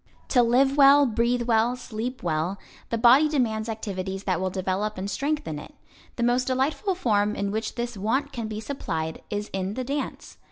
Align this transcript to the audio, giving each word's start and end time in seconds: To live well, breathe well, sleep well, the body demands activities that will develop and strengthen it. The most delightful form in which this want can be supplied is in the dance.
To 0.29 0.41
live 0.41 0.77
well, 0.77 1.05
breathe 1.05 1.43
well, 1.43 1.75
sleep 1.75 2.23
well, 2.23 2.57
the 2.89 2.97
body 2.97 3.29
demands 3.29 3.69
activities 3.69 4.23
that 4.23 4.41
will 4.41 4.49
develop 4.49 4.97
and 4.97 5.07
strengthen 5.07 5.59
it. 5.59 5.75
The 6.15 6.23
most 6.23 6.47
delightful 6.47 6.95
form 6.95 7.35
in 7.35 7.51
which 7.51 7.75
this 7.75 7.95
want 7.95 8.31
can 8.31 8.47
be 8.47 8.59
supplied 8.61 9.21
is 9.29 9.51
in 9.53 9.75
the 9.75 9.83
dance. 9.83 10.37